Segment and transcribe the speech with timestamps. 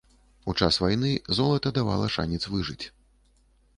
[0.53, 2.83] У час вайны золата давала шанец выжыць.